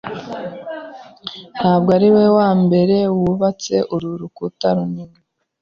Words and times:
ntabwo 1.57 1.89
ari 1.97 2.09
we 2.15 2.25
wa 2.37 2.49
mbere 2.63 2.95
wubatse 3.17 3.75
uru 3.95 4.09
rukuta 4.21 4.67
runini 4.75 5.17